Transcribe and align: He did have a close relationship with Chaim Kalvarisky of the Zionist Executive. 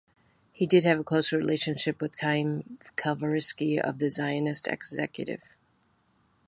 He 0.51 0.65
did 0.65 0.83
have 0.85 0.99
a 0.99 1.03
close 1.03 1.31
relationship 1.31 2.01
with 2.01 2.19
Chaim 2.19 2.79
Kalvarisky 2.95 3.77
of 3.79 3.99
the 3.99 4.09
Zionist 4.09 4.67
Executive. 4.67 5.55